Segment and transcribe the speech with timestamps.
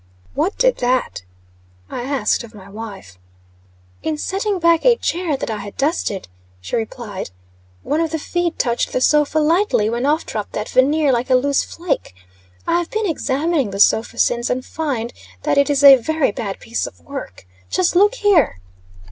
[0.33, 1.21] "What did that?"
[1.87, 3.19] I asked of my wife.
[4.01, 6.27] "In setting back a chair that I had dusted,"
[6.59, 7.29] she replied,
[7.83, 11.35] "one of the feet touched the sofa lightly, when off dropped that veneer like a
[11.35, 12.15] loose flake.
[12.65, 16.87] I've been examining the sofa since, and find that it is a very bad piece
[16.87, 17.45] of work.
[17.69, 18.57] Just look here."